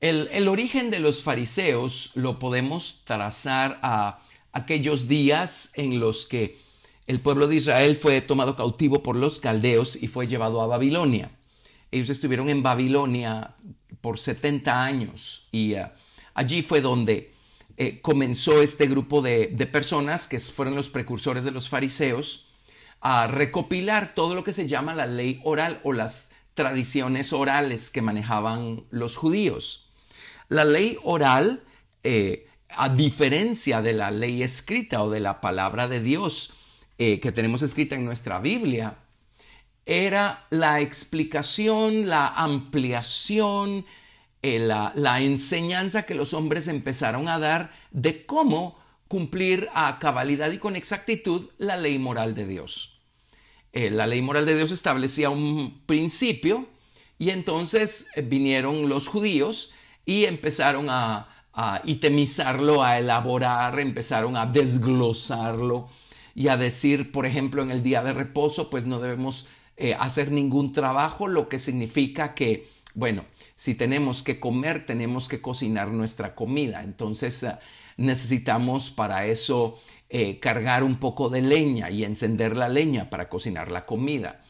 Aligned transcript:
El, 0.00 0.28
el 0.32 0.48
origen 0.48 0.90
de 0.90 0.98
los 0.98 1.22
fariseos 1.22 2.10
lo 2.14 2.40
podemos 2.40 3.02
trazar 3.04 3.78
a 3.82 4.20
aquellos 4.58 5.08
días 5.08 5.70
en 5.74 5.98
los 5.98 6.26
que 6.26 6.58
el 7.06 7.20
pueblo 7.20 7.46
de 7.46 7.56
Israel 7.56 7.96
fue 7.96 8.20
tomado 8.20 8.54
cautivo 8.54 9.02
por 9.02 9.16
los 9.16 9.40
caldeos 9.40 9.96
y 9.96 10.08
fue 10.08 10.26
llevado 10.26 10.60
a 10.60 10.66
Babilonia. 10.66 11.30
Ellos 11.90 12.10
estuvieron 12.10 12.50
en 12.50 12.62
Babilonia 12.62 13.56
por 14.00 14.18
70 14.18 14.84
años 14.84 15.48
y 15.50 15.74
uh, 15.74 15.86
Allí 16.38 16.62
fue 16.62 16.80
donde 16.80 17.32
eh, 17.76 18.00
comenzó 18.00 18.62
este 18.62 18.86
grupo 18.86 19.22
de, 19.22 19.48
personas, 19.72 20.28
que 20.28 20.38
fueron 20.38 20.76
los 20.76 20.88
precursores 20.88 21.42
de 21.42 21.50
los 21.50 21.68
fariseos, 21.68 22.52
a 23.00 23.26
recopilar 23.26 24.14
todo 24.14 24.36
lo 24.36 24.44
que 24.44 24.52
se 24.52 24.68
llama 24.68 24.94
la 24.94 25.08
ley 25.08 25.40
oral 25.42 25.80
o 25.82 25.92
las 25.92 26.30
tradiciones 26.54 27.32
orales 27.32 27.90
que 27.90 28.02
manejaban 28.02 28.84
los 28.90 29.16
judíos. 29.16 29.90
La 30.48 30.64
ley 30.64 30.96
oral, 31.02 31.64
eh, 32.04 32.46
a 32.70 32.88
diferencia 32.88 33.82
de 33.82 33.92
la 33.92 34.10
ley 34.10 34.42
escrita 34.42 35.02
o 35.02 35.10
de 35.10 35.20
la 35.20 35.40
palabra 35.40 35.88
de 35.88 36.00
Dios 36.00 36.52
eh, 36.98 37.20
que 37.20 37.32
tenemos 37.32 37.62
escrita 37.62 37.94
en 37.94 38.04
nuestra 38.04 38.40
Biblia, 38.40 38.96
era 39.86 40.46
la 40.50 40.80
explicación, 40.80 42.08
la 42.08 42.28
ampliación, 42.28 43.86
eh, 44.42 44.58
la, 44.58 45.20
enseñanza 45.20 46.02
que 46.02 46.14
los 46.14 46.34
hombres 46.34 46.68
empezaron 46.68 47.28
a 47.28 47.38
dar 47.38 47.72
de 47.90 48.26
cómo 48.26 48.78
cumplir 49.08 49.68
a 49.72 49.98
cabalidad 49.98 50.50
y 50.50 50.58
con 50.58 50.76
exactitud 50.76 51.48
la 51.56 51.76
ley 51.76 51.98
moral 51.98 52.34
de 52.34 52.46
Dios. 52.46 53.00
Eh, 53.72 53.90
la 53.90 54.06
ley 54.06 54.20
moral 54.20 54.44
de 54.44 54.56
Dios 54.56 54.70
establecía 54.70 55.30
un 55.30 55.82
principio 55.86 56.68
y 57.18 57.30
entonces 57.30 58.08
vinieron 58.24 58.88
los 58.88 59.08
judíos 59.08 59.72
y 60.04 60.24
empezaron 60.24 60.88
a, 60.90 61.28
itemizarlo, 61.84 62.82
a 62.82 62.98
elaborar, 62.98 63.80
empezaron 63.80 64.36
a 64.36 64.46
desglosarlo 64.46 65.88
y 66.34 66.48
a 66.48 66.56
decir, 66.56 67.10
por 67.10 67.26
ejemplo, 67.26 67.62
en 67.62 67.70
el 67.70 67.82
día 67.82 68.02
de 68.02 68.12
reposo, 68.12 68.70
pues 68.70 68.86
no 68.86 69.00
debemos 69.00 69.46
hacer 69.98 70.32
ningún 70.32 70.72
trabajo, 70.72 71.28
lo 71.28 71.48
que 71.48 71.58
significa 71.58 72.34
que, 72.34 72.68
bueno, 72.94 73.24
si 73.58 73.74
tenemos 73.74 74.22
que 74.22 74.38
comer, 74.38 74.86
tenemos 74.86 75.28
que 75.28 75.42
cocinar 75.42 75.90
nuestra 75.90 76.36
comida. 76.36 76.84
Entonces 76.84 77.42
eh, 77.42 77.56
necesitamos 77.96 78.92
para 78.92 79.26
eso 79.26 79.80
eh, 80.08 80.38
cargar 80.38 80.84
un 80.84 81.00
poco 81.00 81.28
de 81.28 81.42
leña 81.42 81.90
y 81.90 82.04
encender 82.04 82.56
la 82.56 82.68
leña 82.68 83.10
para 83.10 83.28
cocinar 83.28 83.68
la 83.72 83.84
comida. 83.84 84.40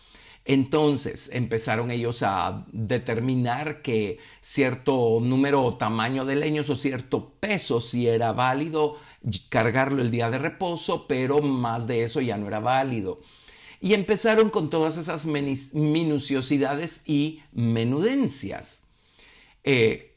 Entonces 0.48 1.28
empezaron 1.34 1.90
ellos 1.90 2.22
a 2.22 2.64
determinar 2.72 3.82
que 3.82 4.18
cierto 4.40 5.18
número 5.20 5.62
o 5.62 5.76
tamaño 5.76 6.24
de 6.24 6.36
leños 6.36 6.70
o 6.70 6.74
cierto 6.74 7.34
peso 7.38 7.82
si 7.82 8.08
era 8.08 8.32
válido 8.32 8.96
cargarlo 9.50 10.00
el 10.00 10.10
día 10.10 10.30
de 10.30 10.38
reposo, 10.38 11.06
pero 11.06 11.42
más 11.42 11.86
de 11.86 12.02
eso 12.02 12.22
ya 12.22 12.38
no 12.38 12.48
era 12.48 12.60
válido. 12.60 13.20
Y 13.82 13.92
empezaron 13.92 14.48
con 14.48 14.70
todas 14.70 14.96
esas 14.96 15.26
minuciosidades 15.26 17.02
y 17.06 17.42
menudencias. 17.52 18.84
Eh, 19.64 20.16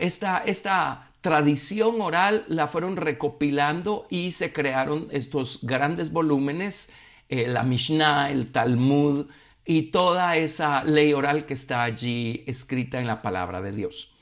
esta 0.00 1.10
tradición 1.22 2.02
oral 2.02 2.44
la 2.48 2.66
fueron 2.66 2.96
recopilando 2.96 4.06
y 4.10 4.32
se 4.32 4.52
crearon 4.52 5.08
estos 5.10 5.60
grandes 5.62 6.12
volúmenes, 6.12 6.90
eh, 7.32 7.48
la 7.48 7.62
Mishnah, 7.62 8.30
el 8.30 8.52
Talmud 8.52 9.26
y 9.64 9.84
toda 9.84 10.36
esa 10.36 10.84
ley 10.84 11.14
oral 11.14 11.46
que 11.46 11.54
está 11.54 11.82
allí 11.82 12.44
escrita 12.46 13.00
en 13.00 13.06
la 13.06 13.22
palabra 13.22 13.62
de 13.62 13.72
Dios. 13.72 14.12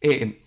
Eh, 0.00 0.42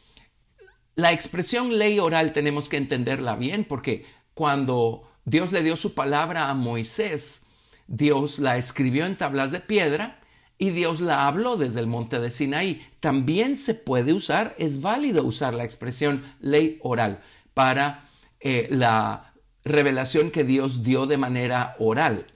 la 0.96 1.12
expresión 1.12 1.78
ley 1.78 2.00
oral 2.00 2.34
tenemos 2.34 2.68
que 2.68 2.78
entenderla 2.78 3.36
bien 3.36 3.64
porque 3.64 4.08
cuando 4.34 5.08
Dios 5.24 5.52
le 5.52 5.62
dio 5.62 5.76
su 5.76 5.94
palabra 5.94 6.50
a 6.50 6.56
Moisés, 6.56 7.46
Dios 7.86 8.40
la 8.40 8.58
escribió 8.58 9.06
en 9.06 9.16
tablas 9.16 9.52
de 9.52 9.60
piedra 9.60 10.20
y 10.58 10.72
Dios 10.72 11.00
la 11.00 11.28
habló 11.28 11.58
desde 11.58 11.80
el 11.80 11.86
monte 11.86 12.20
de 12.20 12.32
Sinaí. 12.32 12.82
También 13.02 13.56
se 13.56 13.76
puede 13.76 14.14
usar, 14.14 14.56
es 14.58 14.82
válido 14.82 15.24
usar 15.24 15.54
la 15.54 15.64
expresión 15.64 16.24
ley 16.40 16.80
oral 16.82 17.22
para 17.54 18.10
eh, 18.40 18.68
la 18.72 19.33
revelación 19.66 20.32
que 20.32 20.44
Dios 20.44 20.84
dio 20.84 21.06
de 21.06 21.18
manera 21.18 21.76
oral 21.80 22.28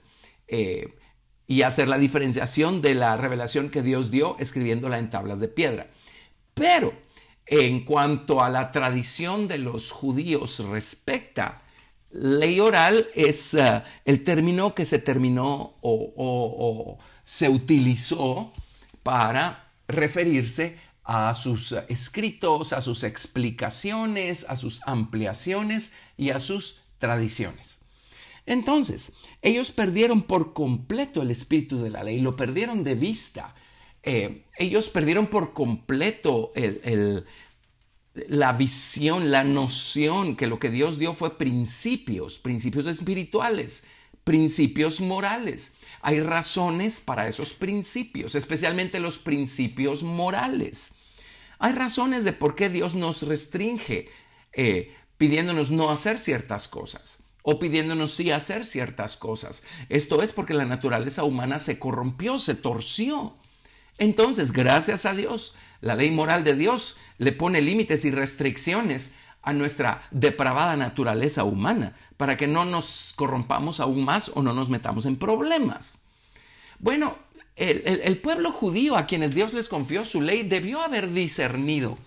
eh, 0.46 0.94
y 1.46 1.62
hacer 1.62 1.88
la 1.88 1.98
diferenciación 1.98 2.82
de 2.82 2.94
la 2.94 3.16
revelación 3.16 3.70
que 3.70 3.82
Dios 3.82 4.10
dio 4.10 4.36
escribiéndola 4.38 4.98
en 4.98 5.10
tablas 5.10 5.40
de 5.40 5.48
piedra. 5.48 5.88
Pero 6.54 6.92
en 7.46 7.84
cuanto 7.84 8.42
a 8.42 8.50
la 8.50 8.70
tradición 8.72 9.48
de 9.48 9.58
los 9.58 9.90
judíos 9.90 10.58
respecta 10.60 11.62
Ley 12.10 12.58
oral 12.58 13.06
es 13.14 13.54
eh, 13.54 13.82
el 14.04 14.24
término 14.24 14.74
que 14.74 14.84
se 14.84 14.98
terminó 14.98 15.74
o, 15.82 16.98
se 17.22 17.48
utilizó 17.48 18.52
para 19.02 19.72
referirse 19.86 20.76
a 21.04 21.34
sus 21.34 21.72
escritos, 21.88 22.72
a 22.72 22.80
sus 22.80 23.04
explicaciones, 23.04 24.46
a 24.48 24.56
sus 24.56 24.80
ampliaciones 24.86 25.92
y 26.16 26.30
a 26.30 26.40
sus 26.40 26.80
tradiciones. 26.98 27.80
Entonces, 28.46 29.12
ellos 29.42 29.72
perdieron 29.72 30.22
por 30.22 30.54
completo 30.54 31.20
el 31.20 31.30
espíritu 31.30 31.82
de 31.82 31.90
la 31.90 32.02
ley, 32.02 32.20
lo 32.20 32.34
perdieron 32.34 32.82
de 32.82 32.94
vista. 32.94 33.54
Eh, 34.02 34.46
ellos 34.56 34.88
perdieron 34.88 35.26
por 35.26 35.52
completo 35.52 36.52
la 38.28 38.52
visión, 38.54 39.30
la 39.30 39.44
noción 39.44 40.34
que 40.34 40.46
lo 40.46 40.58
que 40.58 40.70
Dios 40.70 40.98
dio 40.98 41.12
fue 41.12 41.36
principios, 41.36 42.38
principios 42.38 42.86
espirituales, 42.86 43.84
principios 44.24 45.00
morales. 45.00 45.76
Hay 46.00 46.20
razones 46.20 47.00
para 47.00 47.28
esos 47.28 47.52
principios, 47.52 48.34
especialmente 48.34 48.98
los 48.98 49.18
principios 49.18 50.02
morales. 50.02 50.94
Hay 51.58 51.72
razones 51.72 52.24
de 52.24 52.32
por 52.32 52.54
qué 52.54 52.70
Dios 52.70 52.94
nos 52.94 53.22
restringe 53.22 54.08
eh, 54.52 54.94
pidiéndonos 55.18 55.70
no 55.70 55.90
hacer 55.90 56.18
ciertas 56.18 56.68
cosas 56.68 57.20
o 57.42 57.58
pidiéndonos 57.58 58.14
sí 58.14 58.30
hacer 58.30 58.64
ciertas 58.64 59.16
cosas. 59.16 59.62
Esto 59.88 60.22
es 60.22 60.32
porque 60.32 60.54
la 60.54 60.66
naturaleza 60.66 61.24
humana 61.24 61.58
se 61.58 61.78
corrompió, 61.78 62.38
se 62.38 62.54
torció. 62.54 63.34
Entonces, 63.96 64.52
gracias 64.52 65.06
a 65.06 65.14
Dios, 65.14 65.54
la 65.80 65.94
ley 65.94 66.10
moral 66.10 66.44
de 66.44 66.54
Dios 66.54 66.96
le 67.16 67.32
pone 67.32 67.60
límites 67.60 68.04
y 68.04 68.10
restricciones 68.10 69.14
a 69.42 69.52
nuestra 69.52 70.02
depravada 70.10 70.76
naturaleza 70.76 71.44
humana 71.44 71.94
para 72.16 72.36
que 72.36 72.46
no 72.46 72.64
nos 72.64 73.14
corrompamos 73.16 73.80
aún 73.80 74.04
más 74.04 74.30
o 74.34 74.42
no 74.42 74.52
nos 74.52 74.68
metamos 74.68 75.06
en 75.06 75.16
problemas. 75.16 76.02
Bueno, 76.78 77.16
el, 77.56 78.18
pueblo 78.18 78.52
judío 78.52 78.96
a 78.96 79.06
quienes 79.06 79.34
Dios 79.34 79.52
les 79.52 79.68
confió 79.68 80.04
su 80.04 80.20
ley 80.20 80.42
debió 80.42 80.80
haber 80.80 81.12
discernido 81.12 81.98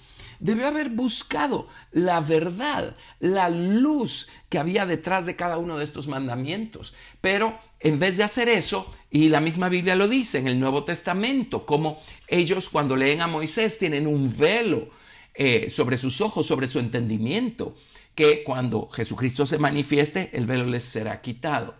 debió 0.41 0.67
haber 0.67 0.89
buscado 0.89 1.67
la 1.91 2.19
verdad, 2.19 2.97
la 3.19 3.47
luz 3.49 4.27
que 4.49 4.57
había 4.57 4.85
detrás 4.85 5.25
de 5.25 5.35
cada 5.35 5.57
uno 5.57 5.77
de 5.77 5.83
estos 5.83 6.07
mandamientos. 6.07 6.93
Pero 7.21 7.57
en 7.79 7.99
vez 7.99 8.17
de 8.17 8.23
hacer 8.23 8.49
eso, 8.49 8.93
y 9.09 9.29
la 9.29 9.39
misma 9.39 9.69
Biblia 9.69 9.95
lo 9.95 10.07
dice 10.07 10.39
en 10.39 10.47
el 10.47 10.59
Nuevo 10.59 10.83
Testamento, 10.83 11.65
como 11.65 12.01
ellos 12.27 12.69
cuando 12.69 12.95
leen 12.95 13.21
a 13.21 13.27
Moisés 13.27 13.77
tienen 13.77 14.07
un 14.07 14.35
velo 14.35 14.89
eh, 15.35 15.69
sobre 15.69 15.97
sus 15.97 16.19
ojos, 16.21 16.47
sobre 16.47 16.67
su 16.67 16.79
entendimiento, 16.79 17.75
que 18.15 18.43
cuando 18.43 18.89
Jesucristo 18.89 19.45
se 19.45 19.59
manifieste, 19.59 20.31
el 20.33 20.47
velo 20.47 20.65
les 20.65 20.83
será 20.83 21.21
quitado. 21.21 21.75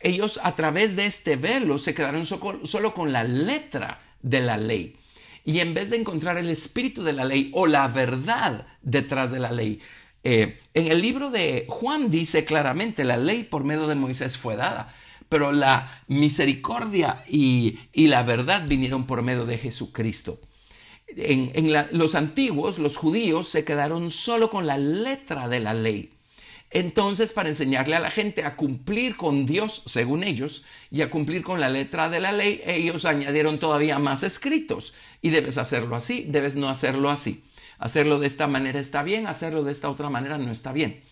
ellos 0.00 0.40
a 0.42 0.54
través 0.56 0.96
de 0.96 1.06
este 1.06 1.36
velo 1.36 1.78
se 1.78 1.94
quedaron 1.94 2.26
solo 2.26 2.94
con 2.94 3.12
la 3.12 3.24
letra 3.24 4.00
de 4.22 4.40
la 4.40 4.56
ley. 4.56 4.96
Y 5.44 5.60
en 5.60 5.74
vez 5.74 5.90
de 5.90 5.96
encontrar 5.96 6.38
el 6.38 6.48
espíritu 6.48 7.02
de 7.02 7.12
la 7.12 7.24
ley 7.24 7.50
o 7.54 7.66
la 7.66 7.88
verdad 7.88 8.66
detrás 8.82 9.32
de 9.32 9.40
la 9.40 9.50
ley, 9.50 9.80
eh, 10.24 10.58
en 10.74 10.86
el 10.92 11.02
libro 11.02 11.30
de 11.30 11.66
Juan 11.68 12.08
dice 12.08 12.44
claramente, 12.44 13.04
la 13.04 13.16
ley 13.16 13.42
por 13.42 13.64
medio 13.64 13.88
de 13.88 13.96
Moisés 13.96 14.38
fue 14.38 14.56
dada, 14.56 14.94
pero 15.28 15.50
la 15.50 16.02
misericordia 16.08 17.24
y, 17.28 17.78
la 17.94 18.22
verdad 18.22 18.66
vinieron 18.68 19.06
por 19.06 19.22
medio 19.22 19.46
de 19.46 19.58
Jesucristo. 19.58 20.38
En, 21.08 21.72
los 21.92 22.14
antiguos, 22.14 22.78
los 22.78 22.96
judíos, 22.96 23.48
se 23.48 23.64
quedaron 23.64 24.10
solo 24.10 24.48
con 24.48 24.66
la 24.66 24.78
letra 24.78 25.48
de 25.48 25.60
la 25.60 25.74
ley. 25.74 26.11
Entonces, 26.74 27.34
para 27.34 27.50
enseñarle 27.50 27.96
a 27.96 28.00
la 28.00 28.10
gente 28.10 28.44
a 28.44 28.56
cumplir 28.56 29.16
con 29.16 29.44
Dios, 29.44 29.82
según 29.84 30.24
ellos, 30.24 30.64
y 30.90 31.02
a 31.02 31.10
cumplir 31.10 31.42
con 31.42 31.60
la 31.60 31.68
letra 31.68 32.08
de 32.08 32.20
la 32.20 32.32
ley, 32.32 32.62
ellos 32.64 33.04
añadieron 33.04 33.58
todavía 33.58 33.98
más 33.98 34.22
escritos. 34.22 34.94
Y 35.20 35.30
debes 35.30 35.58
hacerlo 35.58 35.96
así, 35.96 36.24
debes 36.28 36.56
no 36.56 36.70
hacerlo 36.70 37.10
así. 37.10 37.44
Hacerlo 37.78 38.18
de 38.18 38.26
esta 38.26 38.46
manera 38.46 38.80
está 38.80 39.02
bien, 39.02 39.26
hacerlo 39.26 39.64
de 39.64 39.72
esta 39.72 39.90
otra 39.90 40.08
manera 40.08 40.38
no 40.38 40.50
está 40.50 40.72
bien. 40.72 41.02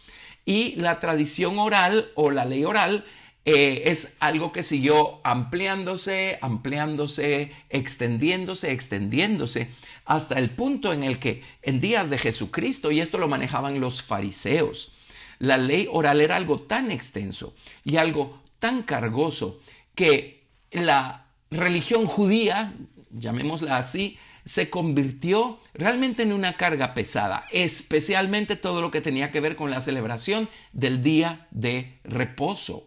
Y 0.46 0.76
la 0.76 0.98
tradición 0.98 1.58
oral 1.58 2.10
o 2.14 2.30
la 2.30 2.46
ley 2.46 2.64
oral 2.64 3.04
eh, 3.44 3.82
es 3.86 4.16
algo 4.20 4.52
que 4.52 4.62
siguió 4.62 5.20
ampliándose, 5.24 6.38
ampliándose, 6.40 7.52
extendiéndose, 7.68 8.72
extendiéndose, 8.72 9.68
hasta 10.04 10.38
el 10.38 10.50
punto 10.50 10.92
en 10.92 11.02
el 11.02 11.18
que 11.18 11.42
en 11.62 11.80
días 11.80 12.08
de 12.08 12.18
Jesucristo, 12.18 12.90
y 12.90 13.00
esto 13.00 13.18
lo 13.18 13.28
manejaban 13.28 13.80
los 13.80 14.02
fariseos, 14.02 14.92
la 15.40 15.56
ley 15.56 15.88
oral 15.90 16.20
era 16.20 16.36
algo 16.36 16.60
tan 16.60 16.90
extenso 16.90 17.54
y 17.84 17.96
algo 17.96 18.40
tan 18.58 18.82
cargoso 18.82 19.60
que 19.94 20.44
la 20.70 21.26
religión 21.50 22.06
judía, 22.06 22.74
llamémosla 23.10 23.76
así, 23.76 24.16
se 24.44 24.70
convirtió 24.70 25.58
realmente 25.74 26.22
en 26.22 26.32
una 26.32 26.54
carga 26.56 26.94
pesada, 26.94 27.44
especialmente 27.52 28.56
todo 28.56 28.80
lo 28.80 28.90
que 28.90 29.00
tenía 29.00 29.30
que 29.30 29.40
ver 29.40 29.56
con 29.56 29.70
la 29.70 29.80
celebración 29.80 30.48
del 30.72 31.02
día 31.02 31.46
de 31.50 31.98
reposo. 32.04 32.86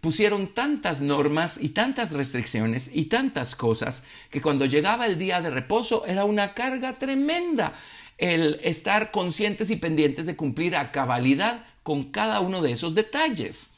Pusieron 0.00 0.52
tantas 0.54 1.00
normas 1.00 1.58
y 1.60 1.70
tantas 1.70 2.12
restricciones 2.12 2.90
y 2.92 3.06
tantas 3.06 3.56
cosas 3.56 4.04
que 4.30 4.42
cuando 4.42 4.66
llegaba 4.66 5.06
el 5.06 5.18
día 5.18 5.40
de 5.40 5.50
reposo 5.50 6.04
era 6.06 6.24
una 6.24 6.54
carga 6.54 6.98
tremenda 6.98 7.72
el 8.18 8.58
estar 8.62 9.10
conscientes 9.10 9.70
y 9.70 9.76
pendientes 9.76 10.26
de 10.26 10.36
cumplir 10.36 10.76
a 10.76 10.92
cabalidad 10.92 11.64
con 11.86 12.10
cada 12.10 12.40
uno 12.40 12.62
de 12.62 12.72
esos 12.72 12.96
detalles. 12.96 13.70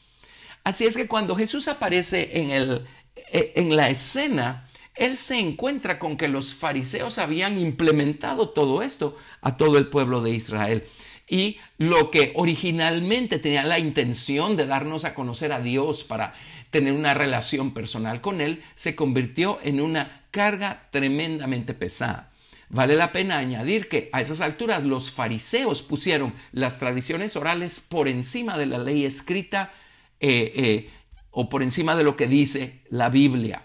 Así 0.63 0.87
es 0.87 0.97
que 0.97 1.05
cuando 1.05 1.35
Jesús 1.35 1.67
aparece 1.67 2.41
en, 2.41 2.49
el, 2.49 2.87
eh, 3.31 3.53
en 3.55 3.75
la 3.75 3.91
escena, 3.91 4.67
él 4.95 5.15
se 5.15 5.37
encuentra 5.37 5.99
con 5.99 6.17
que 6.17 6.27
los 6.27 6.55
fariseos 6.55 7.19
habían 7.19 7.59
implementado 7.59 8.49
todo 8.49 8.81
esto 8.81 9.15
a 9.41 9.57
todo 9.57 9.77
el 9.77 9.89
pueblo 9.89 10.21
de 10.21 10.31
Israel. 10.31 10.85
Y 11.27 11.57
lo 11.77 12.09
que 12.09 12.33
originalmente 12.35 13.37
tenía 13.37 13.63
la 13.63 13.77
intención 13.77 14.57
de 14.57 14.65
darnos 14.65 15.05
a 15.05 15.13
conocer 15.13 15.51
a 15.51 15.61
Dios 15.61 16.03
para 16.03 16.33
tener 16.71 16.93
una 16.93 17.13
relación 17.13 17.75
personal 17.75 18.21
con 18.21 18.41
Él, 18.41 18.63
se 18.73 18.95
convirtió 18.95 19.59
en 19.61 19.81
una 19.81 20.23
carga 20.31 20.87
tremendamente 20.89 21.75
pesada. 21.75 22.31
Vale 22.69 22.95
la 22.95 23.11
pena 23.11 23.39
añadir 23.39 23.89
que 23.89 24.09
a 24.13 24.21
esas 24.21 24.41
alturas 24.41 24.83
los 24.83 25.11
fariseos 25.11 25.81
pusieron 25.81 26.33
las 26.51 26.77
tradiciones 26.77 27.35
orales 27.35 27.79
por 27.79 28.07
encima 28.07 28.57
de 28.59 28.67
la 28.67 28.77
ley 28.77 29.05
escrita 29.05 29.71
eh, 30.19 30.53
eh, 30.55 30.89
o 31.31 31.49
por 31.49 31.63
encima 31.63 31.95
de 31.95 32.03
lo 32.03 32.15
que 32.15 32.27
dice 32.27 32.83
la 32.89 33.09
Biblia. 33.09 33.63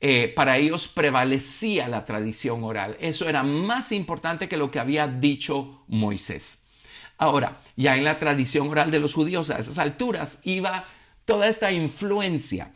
Eh, 0.00 0.32
para 0.34 0.58
ellos 0.58 0.88
prevalecía 0.88 1.86
la 1.86 2.04
tradición 2.04 2.64
oral. 2.64 2.96
Eso 2.98 3.28
era 3.28 3.44
más 3.44 3.92
importante 3.92 4.48
que 4.48 4.56
lo 4.56 4.68
que 4.68 4.80
había 4.80 5.06
dicho 5.06 5.84
Moisés. 5.86 6.64
Ahora, 7.18 7.60
ya 7.76 7.96
en 7.96 8.02
la 8.02 8.18
tradición 8.18 8.68
oral 8.68 8.90
de 8.90 8.98
los 8.98 9.14
judíos 9.14 9.50
a 9.50 9.60
esas 9.60 9.78
alturas 9.78 10.40
iba 10.42 10.84
toda 11.24 11.46
esta 11.46 11.70
influencia 11.70 12.72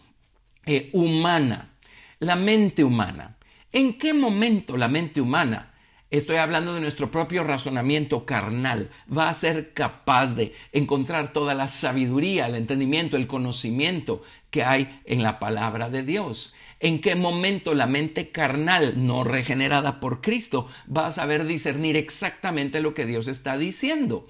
humana, 0.92 1.74
la 2.20 2.36
mente 2.36 2.84
humana. 2.84 3.37
¿En 3.72 3.98
qué 3.98 4.14
momento 4.14 4.76
la 4.76 4.88
mente 4.88 5.20
humana 5.20 5.72
Estoy 6.10 6.36
hablando 6.36 6.74
de 6.74 6.80
nuestro 6.80 7.10
propio 7.10 7.44
razonamiento 7.44 8.24
carnal. 8.24 8.88
Va 9.14 9.28
a 9.28 9.34
ser 9.34 9.74
capaz 9.74 10.34
de 10.34 10.54
encontrar 10.72 11.34
toda 11.34 11.54
la 11.54 11.68
sabiduría, 11.68 12.46
el 12.46 12.54
entendimiento, 12.54 13.18
el 13.18 13.26
conocimiento 13.26 14.22
que 14.50 14.64
hay 14.64 15.02
en 15.04 15.22
la 15.22 15.38
palabra 15.38 15.90
de 15.90 16.02
Dios. 16.02 16.54
¿En 16.80 17.02
qué 17.02 17.14
momento 17.14 17.74
la 17.74 17.86
mente 17.86 18.30
carnal, 18.30 19.06
no 19.06 19.22
regenerada 19.22 20.00
por 20.00 20.22
Cristo, 20.22 20.66
va 20.94 21.08
a 21.08 21.12
saber 21.12 21.44
discernir 21.44 21.94
exactamente 21.96 22.80
lo 22.80 22.94
que 22.94 23.04
Dios 23.04 23.28
está 23.28 23.58
diciendo? 23.58 24.26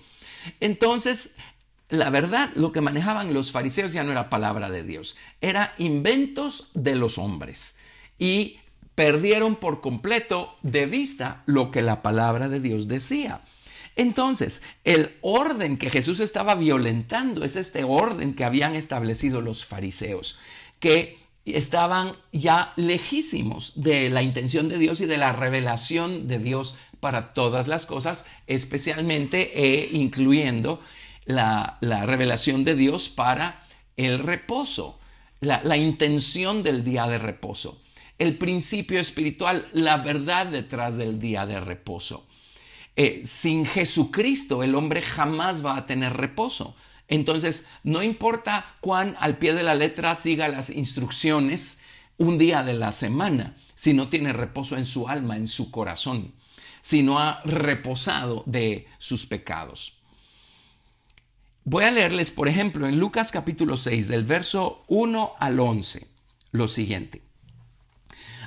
Entonces, 0.59 1.37
la 1.91 2.11
verdad, 2.11 2.51
lo 2.57 2.73
que 2.73 2.81
manejaban 2.81 3.33
los 3.33 3.53
fariseos 3.53 3.93
ya 3.93 4.03
no 4.03 4.11
era 4.11 4.31
palabra 4.31 4.69
de 4.69 4.83
Dios, 4.83 5.17
era 5.41 5.75
inventos 5.79 6.73
de 6.75 6.97
los 6.97 7.19
hombres. 7.19 7.77
Y 8.19 8.59
perdieron 8.99 9.55
por 9.55 9.81
completo 9.81 10.57
de 10.63 10.87
vista 10.87 11.45
lo 11.47 11.71
que 11.71 11.83
la 11.83 12.03
palabra 12.03 12.49
de 12.49 12.59
Dios 12.59 12.89
decía. 12.89 13.43
Entonces, 13.95 14.61
el 14.83 15.15
orden 15.21 15.79
que 15.79 15.89
Jesús 15.89 16.19
estaba 16.19 16.57
violentando 16.57 17.45
es 17.45 17.55
este 17.55 17.85
orden 17.85 18.35
que 18.35 18.43
habían 18.43 18.75
establecido 18.75 19.41
los 19.41 19.65
fariseos, 19.65 20.41
que 20.81 21.17
estaban 21.45 22.15
ya 22.33 22.73
lejísimos 22.75 23.81
de 23.81 24.11
la 24.11 24.23
intención 24.25 24.69
de 24.69 24.79
Dios 24.79 25.01
y 25.01 25.07
de 25.07 25.19
la 25.19 25.33
revelación 25.33 26.27
de 26.27 26.41
Dios 26.41 26.75
para 26.99 27.33
todas 27.35 27.69
las 27.69 27.87
cosas, 27.87 28.27
especialmente 28.49 29.63
e 29.63 29.91
incluyendo 29.93 30.83
la, 31.25 31.79
revelación 31.81 32.65
de 32.65 32.75
Dios 32.75 33.09
para 33.09 33.63
el 33.97 34.19
reposo, 34.19 34.99
la 35.39 35.77
intención 35.77 36.65
del 36.65 36.83
día 36.83 37.07
de 37.07 37.19
reposo 37.19 37.81
el 38.19 38.37
principio 38.37 39.01
espiritual, 39.01 39.69
la 39.73 39.99
verdad 39.99 40.47
detrás 40.47 40.97
del 40.97 41.21
día 41.21 41.47
de 41.47 41.61
reposo. 41.61 42.27
Eh, 42.97 43.23
sin 43.25 43.65
Jesucristo 43.65 44.65
el 44.65 44.75
hombre 44.75 45.03
jamás 45.03 45.65
va 45.65 45.77
a 45.77 45.87
tener 45.87 46.15
reposo. 46.15 46.75
Entonces, 47.07 47.65
no 47.85 48.03
importa 48.03 48.77
cuán 48.81 49.17
al 49.21 49.39
pie 49.39 49.55
de 49.55 49.63
la 49.63 49.75
letra 49.75 50.15
siga 50.15 50.49
las 50.49 50.69
instrucciones 50.69 51.79
un 52.19 52.37
día 52.37 52.65
de 52.65 52.75
la 52.75 52.91
semana, 52.91 53.57
si 53.75 53.95
no 53.95 54.09
tiene 54.09 54.33
reposo 54.33 54.77
en 54.77 54.85
su 54.85 55.09
alma, 55.09 55.37
en 55.37 55.47
su 55.47 55.71
corazón, 55.71 56.35
si 56.83 57.03
no 57.03 57.21
ha 57.21 57.41
reposado 57.45 58.43
de 58.47 58.89
sus 58.99 59.27
pecados. 59.27 59.95
Voy 61.65 61.85
a 61.85 61.93
leerles, 61.93 62.33
por 62.33 62.49
ejemplo, 62.49 62.89
en 62.89 62.99
Lucas 62.99 63.31
capítulo 63.31 63.77
6, 63.77 64.09
del 64.09 64.25
verso 64.25 64.83
1 64.89 65.35
al 65.39 65.61
11, 65.61 66.09
lo 66.51 66.67
siguiente. 66.67 67.28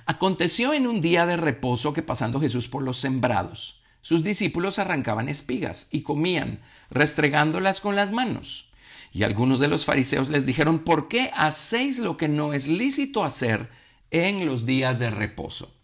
Aconteció 0.06 0.74
en 0.74 0.88
un 0.88 1.02
día 1.02 1.26
de 1.26 1.38
reposo 1.38 1.94
que 1.94 2.02
pasando 2.02 2.40
Jesús 2.40 2.68
por 2.68 2.84
los 2.84 2.98
sembrados, 2.98 3.82
sus 4.02 4.24
discípulos 4.24 4.80
arrancaban 4.80 5.30
espigas 5.30 5.88
y 5.92 6.02
comían, 6.02 6.62
restregándolas 6.90 7.82
con 7.82 7.96
las 7.96 8.12
manos. 8.12 8.72
Y 9.14 9.24
algunos 9.24 9.60
de 9.60 9.68
los 9.68 9.86
fariseos 9.86 10.30
les 10.30 10.46
dijeron, 10.46 10.80
¿por 10.80 11.08
qué 11.08 11.32
hacéis 11.34 12.00
lo 12.00 12.18
que 12.18 12.28
no 12.28 12.54
es 12.54 12.68
lícito 12.68 13.24
hacer 13.24 13.70
en 14.10 14.46
los 14.46 14.66
días 14.66 15.00
de 15.00 15.12
reposo? 15.12 15.76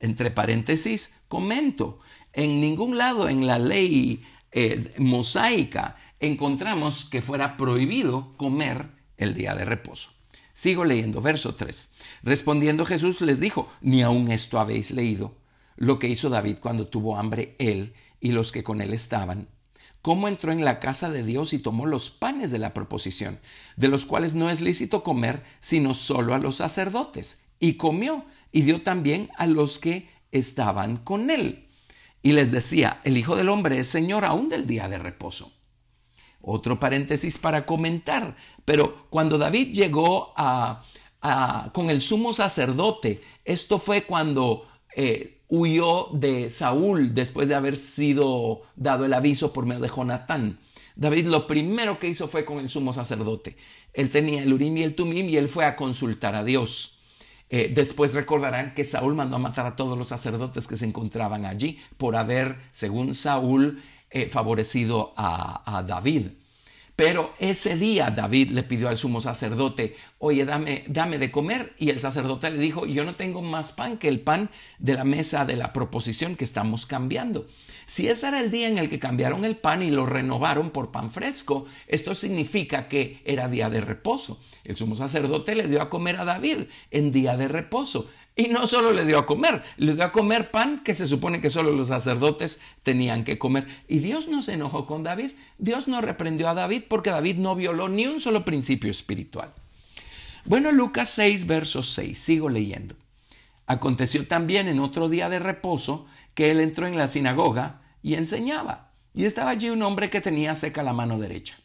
Entre 0.00 0.30
paréntesis, 0.30 1.16
comento, 1.28 2.00
en 2.32 2.60
ningún 2.60 2.96
lado 2.96 3.28
en 3.28 3.46
la 3.46 3.58
ley 3.58 4.24
eh, 4.52 4.94
mosaica 4.98 5.96
encontramos 6.20 7.04
que 7.04 7.22
fuera 7.22 7.56
prohibido 7.56 8.36
comer 8.36 8.90
el 9.16 9.34
día 9.34 9.54
de 9.54 9.64
reposo. 9.64 10.10
Sigo 10.58 10.84
leyendo, 10.84 11.20
verso 11.20 11.54
3. 11.54 11.92
Respondiendo 12.24 12.84
Jesús 12.84 13.20
les 13.20 13.38
dijo, 13.38 13.70
ni 13.80 14.02
aun 14.02 14.28
esto 14.28 14.58
habéis 14.58 14.90
leído, 14.90 15.36
lo 15.76 16.00
que 16.00 16.08
hizo 16.08 16.30
David 16.30 16.56
cuando 16.60 16.88
tuvo 16.88 17.16
hambre 17.16 17.54
él 17.60 17.94
y 18.18 18.32
los 18.32 18.50
que 18.50 18.64
con 18.64 18.80
él 18.80 18.92
estaban. 18.92 19.46
Cómo 20.02 20.26
entró 20.26 20.50
en 20.50 20.64
la 20.64 20.80
casa 20.80 21.10
de 21.10 21.22
Dios 21.22 21.52
y 21.52 21.60
tomó 21.60 21.86
los 21.86 22.10
panes 22.10 22.50
de 22.50 22.58
la 22.58 22.74
proposición, 22.74 23.38
de 23.76 23.86
los 23.86 24.04
cuales 24.04 24.34
no 24.34 24.50
es 24.50 24.60
lícito 24.60 25.04
comer, 25.04 25.44
sino 25.60 25.94
solo 25.94 26.34
a 26.34 26.38
los 26.38 26.56
sacerdotes, 26.56 27.40
y 27.60 27.74
comió, 27.74 28.24
y 28.50 28.62
dio 28.62 28.82
también 28.82 29.30
a 29.36 29.46
los 29.46 29.78
que 29.78 30.08
estaban 30.32 30.96
con 30.96 31.30
él. 31.30 31.68
Y 32.20 32.32
les 32.32 32.50
decía, 32.50 33.00
el 33.04 33.16
Hijo 33.16 33.36
del 33.36 33.48
Hombre 33.48 33.78
es 33.78 33.86
Señor 33.86 34.24
aún 34.24 34.48
del 34.48 34.66
día 34.66 34.88
de 34.88 34.98
reposo. 34.98 35.52
Otro 36.50 36.80
paréntesis 36.80 37.36
para 37.36 37.66
comentar, 37.66 38.34
pero 38.64 39.06
cuando 39.10 39.36
David 39.36 39.74
llegó 39.74 40.32
a, 40.34 40.82
con 41.74 41.90
el 41.90 42.00
sumo 42.00 42.32
sacerdote, 42.32 43.20
esto 43.44 43.78
fue 43.78 44.04
cuando 44.06 44.66
eh, 44.96 45.42
huyó 45.48 46.08
de 46.12 46.48
Saúl 46.48 47.14
después 47.14 47.48
de 47.48 47.54
haber 47.54 47.76
sido 47.76 48.62
dado 48.76 49.04
el 49.04 49.12
aviso 49.12 49.52
por 49.52 49.66
medio 49.66 49.82
de 49.82 49.90
Jonatán. 49.94 50.58
David 50.96 51.26
lo 51.26 51.46
primero 51.46 51.98
que 51.98 52.08
hizo 52.08 52.28
fue 52.28 52.46
con 52.46 52.60
el 52.60 52.70
sumo 52.70 52.94
sacerdote. 52.94 53.56
Él 53.92 54.08
tenía 54.08 54.42
el 54.42 54.50
Urim 54.50 54.78
y 54.78 54.84
el 54.84 54.94
Tumim 54.94 55.28
y 55.28 55.36
él 55.36 55.50
fue 55.50 55.66
a 55.66 55.76
consultar 55.76 56.34
a 56.34 56.44
Dios. 56.44 56.98
Eh, 57.50 57.70
después 57.74 58.14
recordarán 58.14 58.72
que 58.74 58.84
Saúl 58.84 59.14
mandó 59.14 59.36
a 59.36 59.38
matar 59.38 59.66
a 59.66 59.76
todos 59.76 59.98
los 59.98 60.08
sacerdotes 60.08 60.66
que 60.66 60.76
se 60.78 60.86
encontraban 60.86 61.44
allí 61.44 61.78
por 61.98 62.16
haber, 62.16 62.56
según 62.70 63.14
Saúl, 63.14 63.82
eh, 64.10 64.26
favorecido 64.28 65.12
a, 65.16 65.78
a 65.78 65.82
David. 65.82 66.28
Pero 66.98 67.32
ese 67.38 67.76
día 67.76 68.10
David 68.10 68.50
le 68.50 68.64
pidió 68.64 68.88
al 68.88 68.98
sumo 68.98 69.20
sacerdote, 69.20 69.94
oye, 70.18 70.44
dame, 70.44 70.82
dame 70.88 71.18
de 71.18 71.30
comer. 71.30 71.72
Y 71.78 71.90
el 71.90 72.00
sacerdote 72.00 72.50
le 72.50 72.58
dijo, 72.58 72.86
yo 72.86 73.04
no 73.04 73.14
tengo 73.14 73.40
más 73.40 73.70
pan 73.70 73.98
que 73.98 74.08
el 74.08 74.18
pan 74.18 74.50
de 74.80 74.94
la 74.94 75.04
mesa 75.04 75.44
de 75.44 75.54
la 75.54 75.72
proposición 75.72 76.34
que 76.34 76.42
estamos 76.42 76.86
cambiando. 76.86 77.46
Si 77.86 78.08
ese 78.08 78.26
era 78.26 78.40
el 78.40 78.50
día 78.50 78.66
en 78.66 78.78
el 78.78 78.90
que 78.90 78.98
cambiaron 78.98 79.44
el 79.44 79.58
pan 79.58 79.84
y 79.84 79.92
lo 79.92 80.06
renovaron 80.06 80.72
por 80.72 80.90
pan 80.90 81.12
fresco, 81.12 81.66
esto 81.86 82.16
significa 82.16 82.88
que 82.88 83.22
era 83.24 83.46
día 83.46 83.70
de 83.70 83.80
reposo. 83.80 84.40
El 84.64 84.74
sumo 84.74 84.96
sacerdote 84.96 85.54
le 85.54 85.68
dio 85.68 85.80
a 85.80 85.90
comer 85.90 86.16
a 86.16 86.24
David 86.24 86.64
en 86.90 87.12
día 87.12 87.36
de 87.36 87.46
reposo. 87.46 88.10
Y 88.38 88.46
no 88.46 88.68
solo 88.68 88.92
le 88.92 89.04
dio 89.04 89.18
a 89.18 89.26
comer, 89.26 89.64
le 89.78 89.96
dio 89.96 90.04
a 90.04 90.12
comer 90.12 90.52
pan 90.52 90.84
que 90.84 90.94
se 90.94 91.08
supone 91.08 91.40
que 91.40 91.50
solo 91.50 91.72
los 91.72 91.88
sacerdotes 91.88 92.60
tenían 92.84 93.24
que 93.24 93.36
comer. 93.36 93.66
Y 93.88 93.98
Dios 93.98 94.28
no 94.28 94.42
se 94.42 94.52
enojó 94.52 94.86
con 94.86 95.02
David, 95.02 95.32
Dios 95.58 95.88
no 95.88 96.00
reprendió 96.00 96.48
a 96.48 96.54
David 96.54 96.84
porque 96.88 97.10
David 97.10 97.38
no 97.38 97.56
violó 97.56 97.88
ni 97.88 98.06
un 98.06 98.20
solo 98.20 98.44
principio 98.44 98.92
espiritual. 98.92 99.52
Bueno, 100.44 100.70
Lucas 100.70 101.10
6, 101.10 101.48
verso 101.48 101.82
6, 101.82 102.16
sigo 102.16 102.48
leyendo. 102.48 102.94
Aconteció 103.66 104.28
también 104.28 104.68
en 104.68 104.78
otro 104.78 105.08
día 105.08 105.28
de 105.28 105.40
reposo 105.40 106.06
que 106.34 106.52
él 106.52 106.60
entró 106.60 106.86
en 106.86 106.96
la 106.96 107.08
sinagoga 107.08 107.80
y 108.04 108.14
enseñaba. 108.14 108.92
Y 109.14 109.24
estaba 109.24 109.50
allí 109.50 109.68
un 109.68 109.82
hombre 109.82 110.10
que 110.10 110.20
tenía 110.20 110.54
seca 110.54 110.84
la 110.84 110.92
mano 110.92 111.18
derecha 111.18 111.58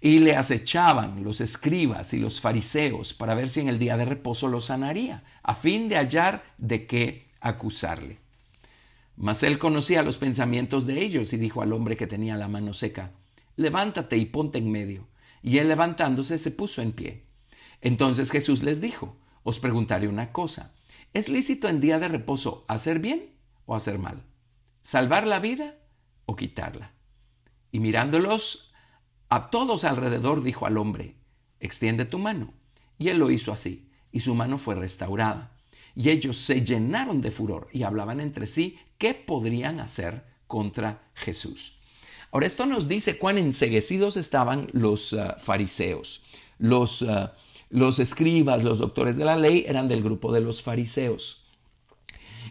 y 0.00 0.18
le 0.18 0.36
acechaban 0.36 1.24
los 1.24 1.40
escribas 1.40 2.12
y 2.12 2.18
los 2.18 2.40
fariseos 2.40 3.14
para 3.14 3.34
ver 3.34 3.48
si 3.48 3.60
en 3.60 3.68
el 3.68 3.78
día 3.78 3.96
de 3.96 4.04
reposo 4.04 4.48
lo 4.48 4.60
sanaría, 4.60 5.24
a 5.42 5.54
fin 5.54 5.88
de 5.88 5.96
hallar 5.96 6.44
de 6.58 6.86
qué 6.86 7.28
acusarle. 7.40 8.18
Mas 9.16 9.42
él 9.42 9.58
conocía 9.58 10.02
los 10.02 10.18
pensamientos 10.18 10.86
de 10.86 11.02
ellos 11.02 11.32
y 11.32 11.38
dijo 11.38 11.62
al 11.62 11.72
hombre 11.72 11.96
que 11.96 12.06
tenía 12.06 12.36
la 12.36 12.48
mano 12.48 12.74
seca, 12.74 13.12
levántate 13.56 14.16
y 14.16 14.26
ponte 14.26 14.58
en 14.58 14.70
medio. 14.70 15.08
Y 15.42 15.58
él 15.58 15.68
levantándose 15.68 16.38
se 16.38 16.50
puso 16.50 16.82
en 16.82 16.92
pie. 16.92 17.24
Entonces 17.80 18.30
Jesús 18.30 18.62
les 18.62 18.80
dijo, 18.80 19.16
os 19.42 19.58
preguntaré 19.58 20.08
una 20.08 20.32
cosa, 20.32 20.74
¿es 21.14 21.28
lícito 21.28 21.68
en 21.68 21.80
día 21.80 21.98
de 21.98 22.08
reposo 22.08 22.64
hacer 22.68 22.98
bien 22.98 23.30
o 23.64 23.74
hacer 23.74 23.98
mal? 23.98 24.24
¿Salvar 24.82 25.26
la 25.26 25.40
vida 25.40 25.76
o 26.26 26.36
quitarla? 26.36 26.92
Y 27.72 27.80
mirándolos 27.80 28.65
a 29.28 29.50
todos 29.50 29.84
alrededor 29.84 30.42
dijo 30.42 30.66
al 30.66 30.78
hombre, 30.78 31.16
extiende 31.60 32.04
tu 32.04 32.18
mano. 32.18 32.52
Y 32.98 33.08
él 33.08 33.18
lo 33.18 33.30
hizo 33.30 33.52
así, 33.52 33.88
y 34.12 34.20
su 34.20 34.34
mano 34.34 34.58
fue 34.58 34.74
restaurada. 34.74 35.52
Y 35.94 36.10
ellos 36.10 36.36
se 36.36 36.64
llenaron 36.64 37.20
de 37.20 37.30
furor 37.30 37.68
y 37.72 37.82
hablaban 37.82 38.20
entre 38.20 38.46
sí 38.46 38.78
qué 38.98 39.14
podrían 39.14 39.80
hacer 39.80 40.24
contra 40.46 41.10
Jesús. 41.14 41.78
Ahora 42.30 42.46
esto 42.46 42.66
nos 42.66 42.88
dice 42.88 43.18
cuán 43.18 43.38
enseguecidos 43.38 44.16
estaban 44.16 44.68
los 44.72 45.12
uh, 45.12 45.34
fariseos. 45.38 46.22
Los, 46.58 47.02
uh, 47.02 47.30
los 47.70 47.98
escribas, 47.98 48.62
los 48.62 48.78
doctores 48.78 49.16
de 49.16 49.24
la 49.24 49.36
ley 49.36 49.64
eran 49.66 49.88
del 49.88 50.02
grupo 50.02 50.32
de 50.32 50.40
los 50.40 50.62
fariseos. 50.62 51.44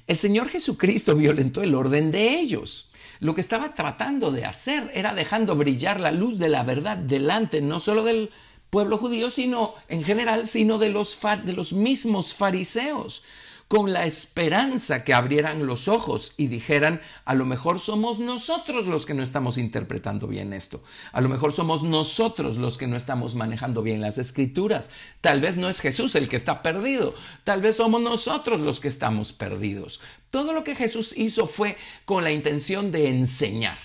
El 0.07 0.17
Señor 0.17 0.49
Jesucristo 0.49 1.15
violentó 1.15 1.61
el 1.61 1.75
orden 1.75 2.11
de 2.11 2.39
ellos. 2.39 2.89
Lo 3.19 3.35
que 3.35 3.41
estaba 3.41 3.73
tratando 3.73 4.31
de 4.31 4.45
hacer 4.45 4.91
era 4.93 5.13
dejando 5.13 5.55
brillar 5.55 5.99
la 5.99 6.11
luz 6.11 6.39
de 6.39 6.49
la 6.49 6.63
verdad 6.63 6.97
delante 6.97 7.61
no 7.61 7.79
solo 7.79 8.03
del 8.03 8.31
pueblo 8.69 8.97
judío, 8.97 9.31
sino 9.31 9.73
en 9.87 10.03
general, 10.03 10.47
sino 10.47 10.77
de 10.77 10.89
los, 10.89 11.17
de 11.45 11.53
los 11.53 11.73
mismos 11.73 12.33
fariseos 12.33 13.23
con 13.67 13.93
la 13.93 14.05
esperanza 14.05 15.03
que 15.03 15.13
abrieran 15.13 15.65
los 15.65 15.87
ojos 15.87 16.33
y 16.37 16.47
dijeran, 16.47 17.01
a 17.25 17.33
lo 17.33 17.45
mejor 17.45 17.79
somos 17.79 18.19
nosotros 18.19 18.85
los 18.85 19.07
que 19.07 19.15
no 19.15 19.23
estamos 19.23 19.57
interpretando 19.57 20.27
bien 20.27 20.53
esto, 20.53 20.83
a 21.11 21.21
lo 21.21 21.29
mejor 21.29 21.51
somos 21.51 21.81
nosotros 21.81 22.57
los 22.57 22.77
que 22.77 22.85
no 22.85 22.95
estamos 22.95 23.33
manejando 23.33 23.81
bien 23.81 24.01
las 24.01 24.19
escrituras, 24.19 24.91
tal 25.21 25.41
vez 25.41 25.57
no 25.57 25.67
es 25.67 25.81
Jesús 25.81 26.13
el 26.15 26.29
que 26.29 26.35
está 26.35 26.61
perdido, 26.61 27.15
tal 27.43 27.61
vez 27.61 27.77
somos 27.77 28.01
nosotros 28.01 28.61
los 28.61 28.79
que 28.79 28.87
estamos 28.87 29.33
perdidos. 29.33 29.99
Todo 30.29 30.53
lo 30.53 30.63
que 30.63 30.75
Jesús 30.75 31.17
hizo 31.17 31.47
fue 31.47 31.75
con 32.05 32.23
la 32.23 32.31
intención 32.31 32.91
de 32.91 33.09
enseñar, 33.09 33.79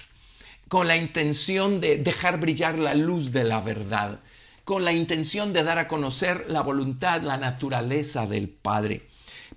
con 0.68 0.88
la 0.88 0.96
intención 0.96 1.80
de 1.80 1.96
dejar 1.96 2.38
brillar 2.38 2.78
la 2.78 2.94
luz 2.94 3.32
de 3.32 3.44
la 3.44 3.60
verdad 3.60 4.20
con 4.62 4.84
la 4.84 4.92
intención 4.92 5.52
de 5.52 5.64
dar 5.64 5.78
a 5.78 5.88
conocer 5.88 6.44
la 6.46 6.60
voluntad, 6.60 7.22
la 7.22 7.38
naturaleza 7.38 8.26
del 8.26 8.49
Padre. 8.49 9.08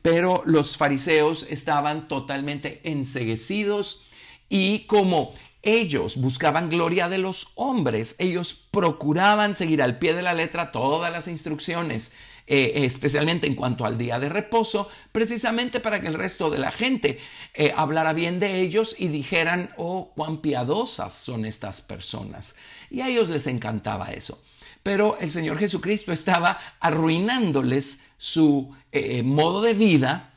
Pero 0.04 0.44
los 0.46 0.78
fariseos 0.78 1.48
estaban 1.50 2.08
totalmente 2.08 2.82
enseguecidos 2.84 4.04
y 4.50 4.82
como 4.82 5.34
ellos 5.64 6.18
buscaban 6.18 6.70
gloria 6.70 7.08
de 7.08 7.18
los 7.18 7.48
hombres, 7.56 8.16
ellos 8.20 8.54
procuraban 8.70 9.56
seguir 9.56 9.82
al 9.82 9.98
pie 9.98 10.14
de 10.14 10.22
la 10.22 10.34
letra 10.34 10.74
todas 10.74 11.10
las 11.10 11.30
instrucciones, 11.30 12.12
eh, 12.48 12.84
especialmente 12.84 13.48
en 13.48 13.56
cuanto 13.56 13.86
al 13.86 13.98
día 13.98 14.20
de 14.20 14.28
reposo, 14.28 14.90
precisamente 15.14 15.80
para 15.80 16.02
que 16.02 16.08
el 16.08 16.16
resto 16.16 16.50
de 16.50 16.60
la 16.60 16.72
gente 16.72 17.18
eh, 17.54 17.74
hablara 17.76 18.12
bien 18.12 18.42
de 18.42 18.60
ellos 18.60 18.98
y 19.00 19.08
dijeran, 19.08 19.72
oh, 19.78 20.12
cuán 20.14 20.42
piadosas 20.42 21.14
son 21.14 21.46
estas 21.46 21.82
personas. 21.82 22.56
Y 22.92 23.00
a 23.00 23.08
ellos 23.08 23.30
les 23.30 23.48
encantaba 23.48 24.12
eso 24.12 24.42
pero 24.84 25.18
el 25.20 25.32
Señor 25.32 25.58
Jesucristo 25.58 26.12
estaba 26.12 26.60
arruinándoles 26.82 28.02
su 28.24 28.74
eh, 28.94 29.22
modo 29.22 29.62
de 29.62 29.74
vida. 29.74 30.30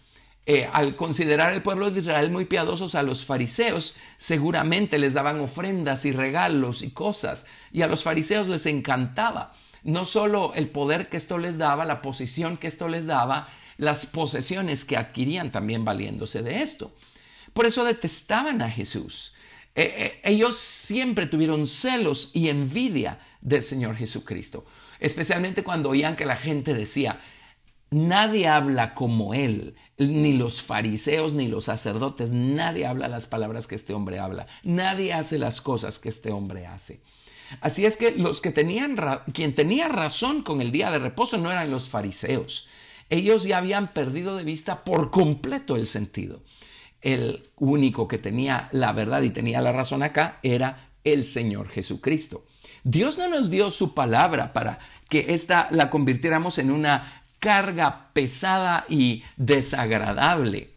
Eh, 0.45 0.69
al 0.73 0.97
considerar 0.97 1.53
el 1.53 1.63
pueblo 1.63 1.89
de 1.89 2.01
Israel 2.01 2.31
muy 2.31 2.45
piadosos 2.45 2.97
a 2.97 3.05
los 3.05 3.25
fariseos, 3.25 3.95
seguramente 4.17 4.99
les 4.99 5.15
daban 5.15 5.41
ofrendas 5.41 6.05
y 6.05 6.11
regalos 6.11 6.83
y 6.83 6.91
cosas, 6.91 7.47
y 7.73 7.83
a 7.83 7.89
los 7.89 8.03
fariseos 8.03 8.49
les 8.49 8.67
encantaba 8.67 9.53
no 9.83 10.05
solo 10.05 10.53
el 10.55 10.69
poder 10.69 11.09
que 11.09 11.17
esto 11.17 11.39
les 11.39 11.59
daba, 11.59 11.85
la 11.85 12.03
posición 12.03 12.57
que 12.57 12.67
esto 12.67 12.89
les 12.89 13.07
daba, 13.07 13.49
las 13.77 14.07
posesiones 14.07 14.85
que 14.85 14.97
adquirían 14.97 15.53
también 15.53 15.85
valiéndose 15.85 16.43
de 16.43 16.63
esto. 16.63 16.93
Por 17.53 17.67
eso 17.67 17.85
detestaban 17.85 18.63
a 18.63 18.71
Jesús. 18.71 19.35
Eh, 19.77 20.21
ellos 20.25 20.57
siempre 20.57 21.27
tuvieron 21.27 21.69
celos 21.69 22.31
y 22.35 22.49
envidia 22.49 23.21
del 23.41 23.63
Señor 23.63 23.97
Jesucristo. 23.97 24.65
Especialmente 24.99 25.63
cuando 25.63 25.91
oían 25.91 26.17
que 26.17 26.27
la 26.27 26.37
gente 26.37 26.75
decía, 26.75 27.21
nadie 27.91 28.49
habla 28.49 28.95
como 28.95 29.35
Él, 29.35 29.75
ni 29.99 30.33
los 30.33 30.63
fariseos 30.63 31.33
ni 31.33 31.49
los 31.49 31.65
sacerdotes, 31.65 32.33
nadie 32.33 32.87
habla 32.87 33.09
las 33.09 33.27
palabras 33.27 33.67
que 33.67 33.75
este 33.75 33.95
hombre 33.95 34.19
habla, 34.19 34.47
nadie 34.63 35.13
hace 35.13 35.39
las 35.39 35.61
cosas 35.61 35.99
que 35.99 36.09
este 36.09 36.33
hombre 36.33 36.67
hace. 36.67 37.01
Así 37.61 37.87
es 37.87 37.97
que 37.97 38.13
los 38.13 38.41
que 38.41 38.51
tenían, 38.51 38.97
quien 39.33 39.55
tenía 39.55 39.89
razón 39.89 40.43
con 40.43 40.61
el 40.61 40.73
día 40.73 40.91
de 40.91 40.99
reposo 40.99 41.39
no 41.39 41.51
eran 41.51 41.71
los 41.71 41.89
fariseos. 41.89 42.69
Ellos 43.09 43.45
ya 43.45 43.59
habían 43.59 43.93
perdido 43.93 44.37
de 44.37 44.45
vista 44.45 44.83
por 44.85 45.11
completo 45.11 45.77
el 45.77 45.87
sentido. 45.87 46.43
El 47.01 47.51
único 47.57 48.09
que 48.09 48.19
tenía 48.19 48.69
la 48.73 48.93
verdad 48.93 49.23
y 49.23 49.31
tenía 49.31 49.61
la 49.61 49.73
razón 49.73 50.03
acá 50.03 50.41
era 50.43 50.91
el 51.05 51.25
Señor 51.25 51.69
Jesucristo. 51.69 52.45
Dios 52.83 53.17
no 53.17 53.29
nos 53.29 53.51
dio 53.51 53.71
su 53.71 53.95
palabra 53.95 54.53
para 54.53 54.79
que 55.09 55.27
esta 55.29 55.69
la 55.71 55.89
convirtiéramos 55.89 56.59
en 56.59 56.71
una 56.71 57.23
carga 57.39 58.11
pesada 58.13 58.87
y 58.89 59.23
desagradable. 59.37 60.71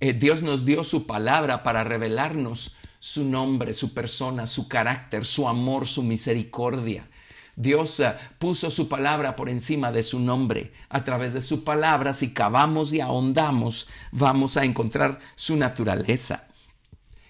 Eh, 0.00 0.12
Dios 0.12 0.42
nos 0.42 0.64
dio 0.64 0.84
su 0.84 1.06
palabra 1.06 1.62
para 1.62 1.84
revelarnos 1.84 2.76
su 3.00 3.24
nombre, 3.24 3.72
su 3.72 3.94
persona, 3.94 4.46
su 4.46 4.68
carácter, 4.68 5.24
su 5.24 5.48
amor, 5.48 5.86
su 5.86 6.02
misericordia. 6.02 7.08
Dios 7.54 8.00
eh, 8.00 8.14
puso 8.38 8.70
su 8.70 8.88
palabra 8.88 9.34
por 9.34 9.48
encima 9.48 9.90
de 9.90 10.02
su 10.02 10.20
nombre. 10.20 10.72
A 10.90 11.04
través 11.04 11.32
de 11.32 11.40
su 11.40 11.64
palabra, 11.64 12.12
si 12.12 12.34
cavamos 12.34 12.92
y 12.92 13.00
ahondamos, 13.00 13.88
vamos 14.12 14.56
a 14.56 14.64
encontrar 14.64 15.20
su 15.34 15.56
naturaleza. 15.56 16.48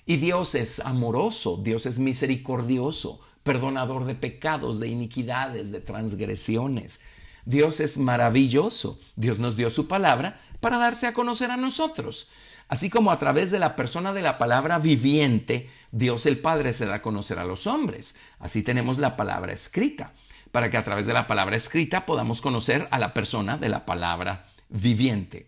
Y 0.05 0.17
Dios 0.17 0.55
es 0.55 0.81
amoroso, 0.81 1.61
Dios 1.63 1.87
es 1.87 1.99
misericordioso, 1.99 3.21
perdonador 3.43 4.05
de 4.05 4.15
pecados, 4.15 4.81
de 4.81 4.89
iniquidades, 4.89 5.71
de 5.71 5.81
transgresiones. 5.81 7.01
Dios 7.47 7.81
es 7.81 7.97
maravilloso. 7.97 8.99
Dios 9.15 9.39
nos 9.39 9.57
dio 9.57 9.71
su 9.71 9.89
palabra 9.89 10.39
para 10.61 10.77
darse 10.77 11.07
a 11.07 11.15
conocer 11.15 11.51
a 11.51 11.57
nosotros. 11.57 12.29
Así 12.69 12.91
como 12.91 13.13
a 13.13 13.19
través 13.19 13.53
de 13.53 13.61
la 13.61 13.77
persona 13.77 14.13
de 14.13 14.21
la 14.21 14.37
palabra 14.37 14.81
viviente, 14.81 15.71
Dios 15.93 16.27
el 16.27 16.41
Padre 16.41 16.73
se 16.73 16.87
da 16.87 16.97
a 16.97 17.03
conocer 17.03 17.39
a 17.39 17.45
los 17.45 17.69
hombres. 17.69 18.17
Así 18.41 18.65
tenemos 18.65 18.99
la 18.99 19.17
palabra 19.17 19.53
escrita, 19.53 20.13
para 20.51 20.69
que 20.69 20.77
a 20.77 20.83
través 20.83 21.07
de 21.07 21.13
la 21.13 21.29
palabra 21.29 21.55
escrita 21.55 22.05
podamos 22.05 22.43
conocer 22.43 22.89
a 22.91 22.99
la 22.99 23.15
persona 23.15 23.57
de 23.57 23.69
la 23.69 23.87
palabra 23.87 24.45
viviente. 24.69 25.47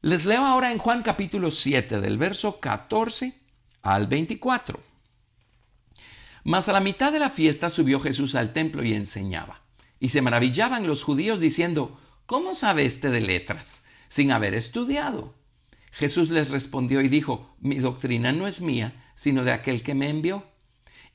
Les 0.00 0.26
leo 0.26 0.46
ahora 0.46 0.70
en 0.70 0.78
Juan 0.78 1.02
capítulo 1.02 1.50
7 1.50 2.00
del 2.00 2.18
verso 2.18 2.60
14 2.60 3.34
al 3.82 4.06
24. 4.06 4.80
Mas 6.44 6.68
a 6.68 6.72
la 6.72 6.80
mitad 6.80 7.12
de 7.12 7.18
la 7.18 7.30
fiesta 7.30 7.68
subió 7.68 7.98
Jesús 7.98 8.36
al 8.36 8.52
templo 8.52 8.84
y 8.84 8.94
enseñaba. 8.94 9.60
Y 10.00 10.10
se 10.10 10.22
maravillaban 10.22 10.86
los 10.86 11.02
judíos 11.02 11.40
diciendo, 11.40 11.98
¿cómo 12.26 12.54
sabe 12.54 12.84
este 12.84 13.10
de 13.10 13.20
letras 13.20 13.84
sin 14.08 14.30
haber 14.30 14.54
estudiado? 14.54 15.34
Jesús 15.90 16.30
les 16.30 16.50
respondió 16.50 17.00
y 17.00 17.08
dijo, 17.08 17.56
mi 17.60 17.76
doctrina 17.76 18.32
no 18.32 18.46
es 18.46 18.60
mía, 18.60 18.94
sino 19.14 19.44
de 19.44 19.52
aquel 19.52 19.82
que 19.82 19.94
me 19.94 20.08
envió. 20.08 20.44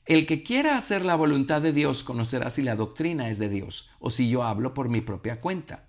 El 0.04 0.26
que 0.26 0.42
quiera 0.42 0.76
hacer 0.76 1.04
la 1.04 1.14
voluntad 1.14 1.62
de 1.62 1.72
Dios 1.72 2.04
conocerá 2.04 2.50
si 2.50 2.62
la 2.62 2.76
doctrina 2.76 3.30
es 3.30 3.38
de 3.38 3.48
Dios 3.48 3.88
o 3.98 4.10
si 4.10 4.28
yo 4.28 4.42
hablo 4.42 4.74
por 4.74 4.90
mi 4.90 5.00
propia 5.00 5.40
cuenta. 5.40 5.86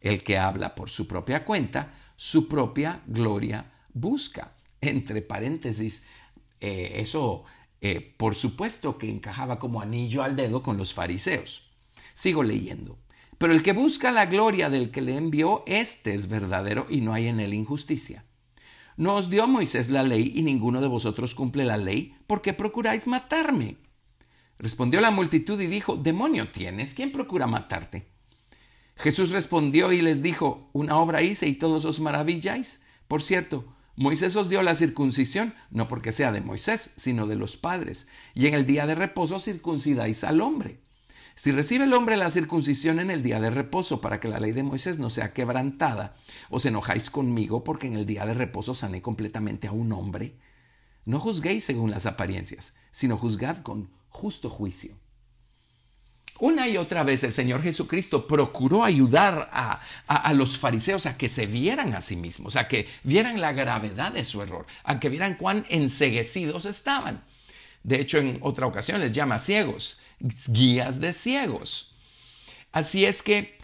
El 0.00 0.22
que 0.22 0.38
habla 0.38 0.76
por 0.76 0.90
su 0.90 1.08
propia 1.08 1.44
cuenta, 1.44 1.94
su 2.14 2.46
propia 2.46 3.02
gloria 3.06 3.72
busca. 3.92 4.52
Entre 4.80 5.22
paréntesis, 5.22 6.04
eh, 6.60 6.92
eso 6.96 7.44
eh, 7.80 8.14
por 8.16 8.34
supuesto 8.34 8.98
que 8.98 9.08
encajaba 9.08 9.58
como 9.58 9.80
anillo 9.80 10.22
al 10.22 10.36
dedo 10.36 10.62
con 10.62 10.76
los 10.76 10.94
fariseos. 10.94 11.67
Sigo 12.18 12.42
leyendo. 12.42 12.98
Pero 13.38 13.52
el 13.52 13.62
que 13.62 13.72
busca 13.72 14.10
la 14.10 14.26
gloria 14.26 14.70
del 14.70 14.90
que 14.90 15.00
le 15.00 15.16
envió, 15.16 15.62
este 15.68 16.14
es 16.14 16.28
verdadero 16.28 16.88
y 16.90 17.00
no 17.00 17.12
hay 17.12 17.28
en 17.28 17.38
él 17.38 17.54
injusticia. 17.54 18.24
No 18.96 19.14
os 19.14 19.30
dio 19.30 19.46
Moisés 19.46 19.88
la 19.88 20.02
ley 20.02 20.32
y 20.34 20.42
ninguno 20.42 20.80
de 20.80 20.88
vosotros 20.88 21.36
cumple 21.36 21.64
la 21.64 21.76
ley, 21.76 22.16
¿por 22.26 22.42
qué 22.42 22.54
procuráis 22.54 23.06
matarme? 23.06 23.76
Respondió 24.58 25.00
la 25.00 25.12
multitud 25.12 25.60
y 25.60 25.68
dijo, 25.68 25.94
Demonio 25.94 26.50
tienes, 26.50 26.92
¿quién 26.92 27.12
procura 27.12 27.46
matarte? 27.46 28.08
Jesús 28.96 29.30
respondió 29.30 29.92
y 29.92 30.02
les 30.02 30.20
dijo, 30.20 30.70
Una 30.72 30.96
obra 30.96 31.22
hice 31.22 31.46
y 31.46 31.54
todos 31.54 31.84
os 31.84 32.00
maravilláis. 32.00 32.80
Por 33.06 33.22
cierto, 33.22 33.76
Moisés 33.94 34.34
os 34.34 34.48
dio 34.48 34.64
la 34.64 34.74
circuncisión, 34.74 35.54
no 35.70 35.86
porque 35.86 36.10
sea 36.10 36.32
de 36.32 36.40
Moisés, 36.40 36.90
sino 36.96 37.28
de 37.28 37.36
los 37.36 37.56
padres, 37.56 38.08
y 38.34 38.48
en 38.48 38.54
el 38.54 38.66
día 38.66 38.88
de 38.88 38.96
reposo 38.96 39.38
circuncidáis 39.38 40.24
al 40.24 40.40
hombre. 40.40 40.80
Si 41.38 41.52
recibe 41.52 41.84
el 41.84 41.94
hombre 41.94 42.16
la 42.16 42.32
circuncisión 42.32 42.98
en 42.98 43.12
el 43.12 43.22
día 43.22 43.38
de 43.38 43.50
reposo 43.50 44.00
para 44.00 44.18
que 44.18 44.26
la 44.26 44.40
ley 44.40 44.50
de 44.50 44.64
Moisés 44.64 44.98
no 44.98 45.08
sea 45.08 45.32
quebrantada, 45.32 46.14
os 46.50 46.66
enojáis 46.66 47.10
conmigo 47.10 47.62
porque 47.62 47.86
en 47.86 47.92
el 47.92 48.06
día 48.06 48.26
de 48.26 48.34
reposo 48.34 48.74
sané 48.74 49.02
completamente 49.02 49.68
a 49.68 49.72
un 49.72 49.92
hombre. 49.92 50.34
No 51.04 51.20
juzguéis 51.20 51.62
según 51.62 51.92
las 51.92 52.06
apariencias, 52.06 52.74
sino 52.90 53.16
juzgad 53.16 53.58
con 53.58 53.88
justo 54.08 54.50
juicio. 54.50 54.96
Una 56.40 56.66
y 56.66 56.76
otra 56.76 57.04
vez 57.04 57.22
el 57.22 57.32
Señor 57.32 57.62
Jesucristo 57.62 58.26
procuró 58.26 58.82
ayudar 58.82 59.48
a, 59.52 60.32
los 60.34 60.58
fariseos 60.58 61.06
a 61.06 61.16
que 61.16 61.28
se 61.28 61.46
vieran 61.46 61.94
a 61.94 62.00
sí 62.00 62.16
mismos, 62.16 62.56
a 62.56 62.66
que 62.66 62.88
vieran 63.04 63.40
la 63.40 63.52
gravedad 63.52 64.10
de 64.10 64.24
su 64.24 64.42
error, 64.42 64.66
a 64.82 64.98
que 64.98 65.08
vieran 65.08 65.36
cuán 65.36 65.66
enseguecidos 65.68 66.66
estaban. 66.66 67.22
De 67.84 68.00
hecho, 68.00 68.18
en 68.18 68.40
otra 68.42 68.66
ocasión 68.66 69.00
les 69.00 69.12
llama 69.12 69.38
ciegos 69.38 70.00
guías 70.20 71.00
de 71.00 71.12
ciegos. 71.12 71.94
Así 72.72 73.04
es 73.04 73.22
que 73.22 73.58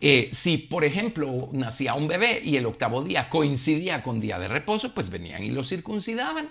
eh, 0.00 0.28
si, 0.32 0.58
por 0.58 0.84
ejemplo, 0.84 1.48
nacía 1.52 1.94
un 1.94 2.08
bebé 2.08 2.40
y 2.44 2.56
el 2.56 2.66
octavo 2.66 3.02
día 3.02 3.30
coincidía 3.30 4.02
con 4.02 4.20
día 4.20 4.38
de 4.38 4.48
reposo, 4.48 4.92
pues 4.94 5.10
venían 5.10 5.42
y 5.42 5.50
lo 5.50 5.64
circuncidaban. 5.64 6.48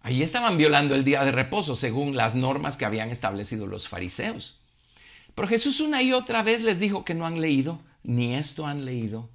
Ahí 0.00 0.22
estaban 0.22 0.56
violando 0.58 0.94
el 0.94 1.04
día 1.04 1.24
de 1.24 1.32
reposo 1.32 1.74
según 1.74 2.16
las 2.16 2.34
normas 2.34 2.76
que 2.76 2.84
habían 2.84 3.10
establecido 3.10 3.66
los 3.66 3.88
fariseos. 3.88 4.60
Pero 5.34 5.48
Jesús 5.48 5.80
una 5.80 6.02
y 6.02 6.12
otra 6.12 6.42
vez 6.42 6.62
les 6.62 6.78
dijo 6.78 7.04
que 7.04 7.14
no 7.14 7.26
han 7.26 7.40
leído, 7.40 7.80
ni 8.02 8.34
esto 8.34 8.66
han 8.66 8.84
leído. 8.84 9.30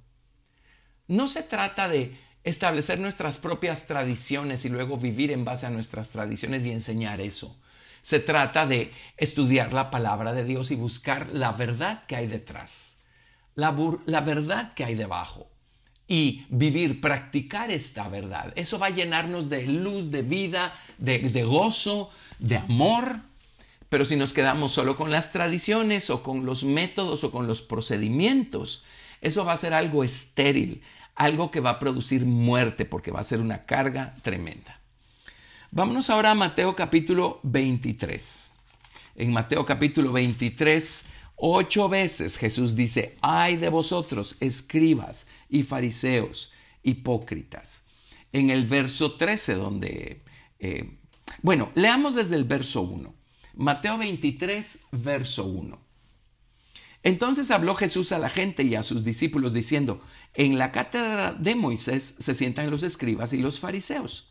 No 1.06 1.28
se 1.28 1.42
trata 1.42 1.88
de 1.88 2.16
establecer 2.44 3.00
nuestras 3.00 3.38
propias 3.38 3.86
tradiciones 3.86 4.64
y 4.64 4.68
luego 4.68 4.96
vivir 4.96 5.32
en 5.32 5.44
base 5.44 5.66
a 5.66 5.70
nuestras 5.70 6.10
tradiciones 6.10 6.64
y 6.66 6.70
enseñar 6.70 7.20
eso. 7.20 7.58
Se 8.04 8.20
trata 8.20 8.66
de 8.66 8.92
estudiar 9.16 9.72
la 9.72 9.90
palabra 9.90 10.34
de 10.34 10.44
Dios 10.44 10.70
y 10.70 10.74
buscar 10.74 11.30
la 11.32 11.52
verdad 11.52 12.04
que 12.04 12.16
hay 12.16 12.26
detrás, 12.26 12.98
la, 13.54 13.70
verdad 14.20 14.74
que 14.74 14.84
hay 14.84 14.94
debajo 14.94 15.50
y 16.06 16.44
vivir, 16.50 17.00
practicar 17.00 17.70
esta 17.70 18.06
verdad. 18.10 18.52
Eso 18.56 18.78
va 18.78 18.88
a 18.88 18.90
llenarnos 18.90 19.48
de 19.48 19.66
luz, 19.66 20.10
de 20.10 20.20
vida, 20.20 20.74
de, 20.98 21.18
de, 21.30 21.44
gozo, 21.44 22.10
de 22.38 22.58
amor. 22.58 23.20
Pero 23.88 24.04
si 24.04 24.16
nos 24.16 24.34
quedamos 24.34 24.72
solo 24.72 24.98
con 24.98 25.10
las 25.10 25.32
tradiciones 25.32 26.10
o 26.10 26.22
con 26.22 26.44
los 26.44 26.62
métodos 26.62 27.24
o 27.24 27.30
con 27.30 27.46
los 27.46 27.62
procedimientos, 27.62 28.84
eso 29.22 29.46
va 29.46 29.54
a 29.54 29.56
ser 29.56 29.72
algo 29.72 30.04
estéril, 30.04 30.82
algo 31.14 31.50
que 31.50 31.60
va 31.60 31.70
a 31.70 31.78
producir 31.78 32.26
muerte 32.26 32.84
porque 32.84 33.12
va 33.12 33.20
a 33.20 33.24
ser 33.24 33.40
una 33.40 33.64
carga 33.64 34.14
tremenda. 34.20 34.83
Vámonos 35.76 36.08
ahora 36.08 36.30
a 36.30 36.34
Mateo 36.36 36.76
capítulo 36.76 37.40
23. 37.42 38.52
En 39.16 39.32
Mateo 39.32 39.66
capítulo 39.66 40.12
23, 40.12 41.04
ocho 41.34 41.88
veces 41.88 42.36
Jesús 42.36 42.76
dice, 42.76 43.16
ay 43.20 43.56
de 43.56 43.70
vosotros, 43.70 44.36
escribas 44.38 45.26
y 45.48 45.64
fariseos, 45.64 46.52
hipócritas. 46.84 47.82
En 48.32 48.50
el 48.50 48.66
verso 48.66 49.14
13, 49.14 49.54
donde... 49.54 50.22
Eh, 50.60 50.96
bueno, 51.42 51.72
leamos 51.74 52.14
desde 52.14 52.36
el 52.36 52.44
verso 52.44 52.82
1. 52.82 53.12
Mateo 53.54 53.98
23, 53.98 54.78
verso 54.92 55.44
1. 55.44 55.76
Entonces 57.02 57.50
habló 57.50 57.74
Jesús 57.74 58.12
a 58.12 58.20
la 58.20 58.28
gente 58.28 58.62
y 58.62 58.76
a 58.76 58.84
sus 58.84 59.02
discípulos 59.02 59.52
diciendo, 59.52 60.00
en 60.34 60.56
la 60.56 60.70
cátedra 60.70 61.32
de 61.32 61.56
Moisés 61.56 62.14
se 62.16 62.34
sientan 62.36 62.70
los 62.70 62.84
escribas 62.84 63.32
y 63.32 63.38
los 63.38 63.58
fariseos. 63.58 64.30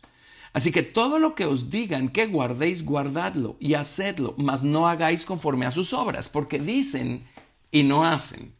Así 0.54 0.70
que 0.70 0.84
todo 0.84 1.18
lo 1.18 1.34
que 1.34 1.46
os 1.46 1.68
digan 1.68 2.08
que 2.08 2.26
guardéis, 2.26 2.84
guardadlo 2.84 3.56
y 3.58 3.74
hacedlo, 3.74 4.36
mas 4.38 4.62
no 4.62 4.86
hagáis 4.86 5.24
conforme 5.24 5.66
a 5.66 5.72
sus 5.72 5.92
obras, 5.92 6.28
porque 6.28 6.60
dicen 6.60 7.24
y 7.72 7.82
no 7.82 8.04
hacen, 8.04 8.54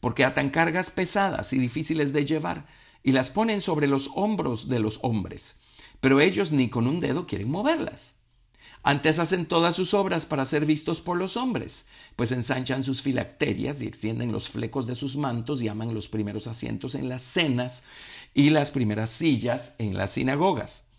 porque 0.00 0.26
atan 0.26 0.50
cargas 0.50 0.90
pesadas 0.90 1.54
y 1.54 1.58
difíciles 1.58 2.12
de 2.12 2.26
llevar, 2.26 2.66
y 3.02 3.12
las 3.12 3.30
ponen 3.30 3.62
sobre 3.62 3.86
los 3.86 4.10
hombros 4.14 4.68
de 4.68 4.80
los 4.80 4.98
hombres, 5.00 5.56
pero 6.00 6.20
ellos 6.20 6.52
ni 6.52 6.68
con 6.68 6.86
un 6.86 7.00
dedo 7.00 7.26
quieren 7.26 7.50
moverlas. 7.50 8.16
Antes 8.82 9.18
hacen 9.18 9.46
todas 9.46 9.74
sus 9.74 9.94
obras 9.94 10.26
para 10.26 10.44
ser 10.44 10.66
vistos 10.66 11.00
por 11.00 11.16
los 11.16 11.38
hombres, 11.38 11.86
pues 12.16 12.32
ensanchan 12.32 12.84
sus 12.84 13.00
filacterias 13.00 13.80
y 13.80 13.86
extienden 13.86 14.30
los 14.30 14.50
flecos 14.50 14.86
de 14.86 14.94
sus 14.94 15.16
mantos 15.16 15.62
y 15.62 15.68
aman 15.68 15.94
los 15.94 16.08
primeros 16.08 16.46
asientos 16.46 16.94
en 16.94 17.08
las 17.08 17.22
cenas 17.22 17.82
y 18.34 18.50
las 18.50 18.70
primeras 18.72 19.08
sillas 19.08 19.74
en 19.78 19.96
las 19.96 20.10
sinagogas 20.10 20.89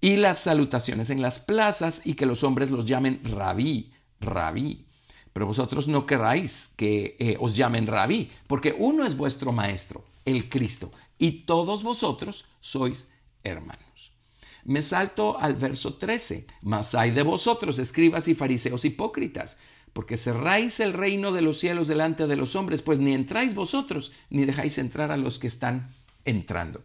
y 0.00 0.16
las 0.16 0.40
salutaciones 0.40 1.10
en 1.10 1.22
las 1.22 1.40
plazas 1.40 2.02
y 2.04 2.14
que 2.14 2.26
los 2.26 2.44
hombres 2.44 2.70
los 2.70 2.84
llamen 2.84 3.20
rabí, 3.24 3.92
rabí. 4.20 4.86
Pero 5.32 5.46
vosotros 5.46 5.88
no 5.88 6.06
queráis 6.06 6.72
que 6.76 7.16
eh, 7.18 7.36
os 7.40 7.56
llamen 7.56 7.86
rabí, 7.86 8.30
porque 8.46 8.74
uno 8.78 9.04
es 9.04 9.16
vuestro 9.16 9.52
maestro, 9.52 10.04
el 10.24 10.48
Cristo, 10.48 10.92
y 11.18 11.44
todos 11.44 11.82
vosotros 11.82 12.44
sois 12.60 13.08
hermanos. 13.42 14.12
Me 14.64 14.80
salto 14.80 15.38
al 15.38 15.54
verso 15.54 15.94
13. 15.94 16.46
Mas 16.62 16.94
hay 16.94 17.10
de 17.10 17.22
vosotros, 17.22 17.78
escribas 17.78 18.28
y 18.28 18.34
fariseos 18.34 18.84
hipócritas, 18.84 19.58
porque 19.92 20.16
cerráis 20.16 20.80
el 20.80 20.92
reino 20.92 21.32
de 21.32 21.42
los 21.42 21.58
cielos 21.58 21.88
delante 21.88 22.26
de 22.26 22.36
los 22.36 22.56
hombres, 22.56 22.80
pues 22.80 22.98
ni 22.98 23.12
entráis 23.12 23.54
vosotros, 23.54 24.12
ni 24.30 24.44
dejáis 24.44 24.78
entrar 24.78 25.12
a 25.12 25.16
los 25.16 25.38
que 25.38 25.46
están 25.46 25.90
entrando 26.24 26.82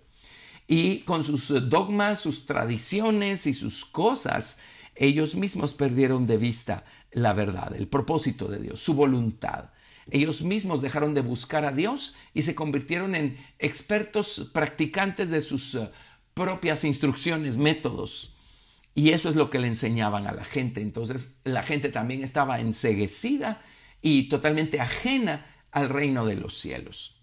y 0.71 0.99
con 0.99 1.23
sus 1.23 1.49
eh, 1.49 1.61
dogmas, 1.61 2.19
sus 2.19 2.45
tradiciones 2.45 3.47
y 3.47 3.53
sus 3.53 3.85
cosas, 3.85 4.59
ellos 4.95 5.33
mismos 5.33 5.73
perdieron 5.73 6.27
de 6.27 6.37
vista 6.37 6.85
la 7.11 7.33
verdad, 7.33 7.75
el 7.75 7.87
propósito 7.87 8.47
de 8.47 8.59
Dios, 8.59 8.79
su 8.79 8.93
voluntad. 8.93 9.71
Ellos 10.11 10.43
mismos 10.43 10.83
dejaron 10.83 11.15
de 11.15 11.21
buscar 11.21 11.65
a 11.65 11.71
Dios 11.71 12.15
y 12.35 12.43
se 12.43 12.53
convirtieron 12.53 13.15
en 13.15 13.37
expertos 13.57 14.51
practicantes 14.53 15.31
de 15.31 15.41
sus 15.41 15.73
eh, 15.73 15.89
propias 16.35 16.83
instrucciones, 16.83 17.57
métodos. 17.57 18.35
Y 18.93 19.09
eso 19.09 19.27
es 19.27 19.35
lo 19.35 19.49
que 19.49 19.57
le 19.57 19.69
enseñaban 19.69 20.27
a 20.27 20.33
la 20.33 20.45
gente. 20.45 20.81
Entonces 20.81 21.39
la 21.45 21.63
gente 21.63 21.89
también 21.89 22.23
estaba 22.23 22.59
enseguecida 22.59 23.59
y 24.03 24.29
totalmente 24.29 24.79
ajena 24.79 25.47
al 25.71 25.89
reino 25.89 26.27
de 26.27 26.35
los 26.35 26.59
cielos. 26.59 27.19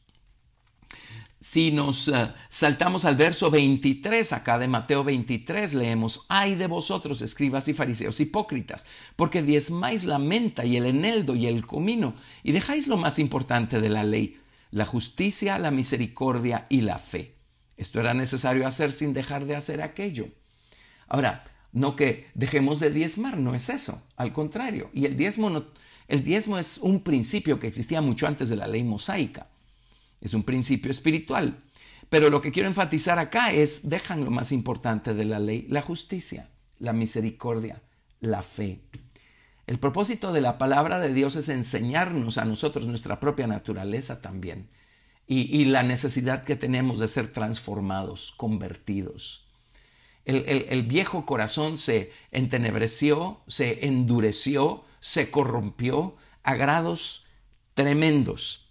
Si 1.48 1.70
nos 1.70 2.08
eh, 2.08 2.32
saltamos 2.48 3.04
al 3.04 3.14
verso 3.14 3.52
23, 3.52 4.32
acá 4.32 4.58
de 4.58 4.66
Mateo 4.66 5.04
23, 5.04 5.74
leemos, 5.74 6.26
ay 6.28 6.56
de 6.56 6.66
vosotros, 6.66 7.22
escribas 7.22 7.68
y 7.68 7.72
fariseos 7.72 8.18
hipócritas, 8.18 8.84
porque 9.14 9.44
diezmáis 9.44 10.02
la 10.02 10.18
menta 10.18 10.64
y 10.64 10.76
el 10.76 10.86
eneldo 10.86 11.36
y 11.36 11.46
el 11.46 11.64
comino, 11.64 12.16
y 12.42 12.50
dejáis 12.50 12.88
lo 12.88 12.96
más 12.96 13.20
importante 13.20 13.80
de 13.80 13.88
la 13.88 14.02
ley, 14.02 14.40
la 14.72 14.86
justicia, 14.86 15.60
la 15.60 15.70
misericordia 15.70 16.66
y 16.68 16.80
la 16.80 16.98
fe. 16.98 17.36
Esto 17.76 18.00
era 18.00 18.12
necesario 18.12 18.66
hacer 18.66 18.90
sin 18.90 19.14
dejar 19.14 19.44
de 19.44 19.54
hacer 19.54 19.82
aquello. 19.82 20.26
Ahora, 21.06 21.44
no 21.70 21.94
que 21.94 22.26
dejemos 22.34 22.80
de 22.80 22.90
diezmar, 22.90 23.38
no 23.38 23.54
es 23.54 23.68
eso, 23.68 24.02
al 24.16 24.32
contrario. 24.32 24.90
Y 24.92 25.04
el 25.04 25.16
diezmo, 25.16 25.62
el 26.08 26.24
diezmo 26.24 26.58
es 26.58 26.78
un 26.78 27.04
principio 27.04 27.60
que 27.60 27.68
existía 27.68 28.00
mucho 28.00 28.26
antes 28.26 28.48
de 28.48 28.56
la 28.56 28.66
ley 28.66 28.82
mosaica. 28.82 29.46
Es 30.26 30.34
un 30.34 30.42
principio 30.42 30.90
espiritual. 30.90 31.62
Pero 32.08 32.30
lo 32.30 32.42
que 32.42 32.52
quiero 32.52 32.68
enfatizar 32.68 33.18
acá 33.18 33.52
es, 33.52 33.88
dejan 33.88 34.24
lo 34.24 34.30
más 34.30 34.52
importante 34.52 35.14
de 35.14 35.24
la 35.24 35.38
ley, 35.38 35.66
la 35.68 35.82
justicia, 35.82 36.50
la 36.78 36.92
misericordia, 36.92 37.82
la 38.20 38.42
fe. 38.42 38.80
El 39.66 39.78
propósito 39.78 40.32
de 40.32 40.40
la 40.40 40.58
palabra 40.58 40.98
de 40.98 41.12
Dios 41.12 41.36
es 41.36 41.48
enseñarnos 41.48 42.38
a 42.38 42.44
nosotros 42.44 42.86
nuestra 42.86 43.18
propia 43.20 43.46
naturaleza 43.46 44.20
también 44.20 44.68
y, 45.28 45.64
la 45.64 45.82
necesidad 45.82 46.44
que 46.44 46.54
tenemos 46.54 47.00
de 47.00 47.08
ser 47.08 47.32
transformados, 47.32 48.32
convertidos. 48.36 49.44
El, 50.24 50.82
viejo 50.84 51.24
corazón 51.24 51.78
se 51.78 52.12
entenebreció, 52.32 53.40
se 53.46 53.86
endureció, 53.86 54.84
se 54.98 55.30
corrompió 55.30 56.16
a 56.42 56.54
grados 56.54 57.26
tremendos. 57.74 58.65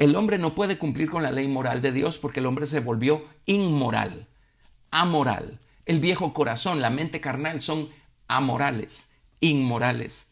El 0.00 0.16
hombre 0.16 0.38
no 0.38 0.54
puede 0.54 0.78
cumplir 0.78 1.10
con 1.10 1.22
la 1.22 1.30
ley 1.30 1.46
moral 1.46 1.82
de 1.82 1.92
Dios 1.92 2.16
porque 2.16 2.40
el 2.40 2.46
hombre 2.46 2.64
se 2.64 2.80
volvió 2.80 3.26
inmoral, 3.44 4.28
amoral. 4.90 5.60
El 5.84 6.00
viejo 6.00 6.32
corazón, 6.32 6.80
la 6.80 6.88
mente 6.88 7.20
carnal 7.20 7.60
son 7.60 7.90
amorales, 8.26 9.10
inmorales. 9.40 10.30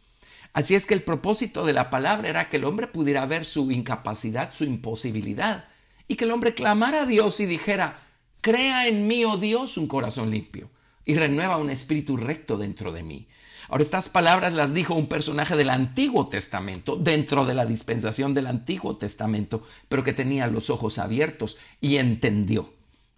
Así 0.54 0.74
es 0.74 0.86
que 0.86 0.94
el 0.94 1.02
propósito 1.02 1.66
de 1.66 1.74
la 1.74 1.90
palabra 1.90 2.30
era 2.30 2.48
que 2.48 2.56
el 2.56 2.64
hombre 2.64 2.86
pudiera 2.86 3.26
ver 3.26 3.44
su 3.44 3.70
incapacidad, 3.70 4.54
su 4.54 4.64
imposibilidad, 4.64 5.68
y 6.08 6.16
que 6.16 6.24
el 6.24 6.30
hombre 6.30 6.54
clamara 6.54 7.02
a 7.02 7.06
Dios 7.06 7.38
y 7.40 7.44
dijera, 7.44 8.00
crea 8.40 8.88
en 8.88 9.06
mí, 9.06 9.26
oh 9.26 9.36
Dios, 9.36 9.76
un 9.76 9.86
corazón 9.86 10.30
limpio, 10.30 10.70
y 11.04 11.14
renueva 11.14 11.58
un 11.58 11.68
espíritu 11.68 12.16
recto 12.16 12.56
dentro 12.56 12.90
de 12.90 13.02
mí. 13.02 13.28
Ahora, 13.68 13.82
estas 13.82 14.08
palabras 14.08 14.54
las 14.54 14.72
dijo 14.72 14.94
un 14.94 15.08
personaje 15.08 15.54
del 15.54 15.70
Antiguo 15.70 16.28
Testamento, 16.28 16.96
dentro 16.96 17.44
de 17.44 17.54
la 17.54 17.66
dispensación 17.66 18.32
del 18.32 18.46
Antiguo 18.46 18.96
Testamento, 18.96 19.62
pero 19.88 20.02
que 20.02 20.14
tenía 20.14 20.46
los 20.46 20.70
ojos 20.70 20.98
abiertos 20.98 21.58
y 21.80 21.96
entendió. 21.96 22.72